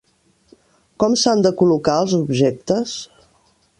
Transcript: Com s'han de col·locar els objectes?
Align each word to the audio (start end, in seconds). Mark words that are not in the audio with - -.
Com 1.03 1.13
s'han 1.23 1.45
de 1.47 1.51
col·locar 1.59 1.99
els 2.05 2.17
objectes? 2.21 2.95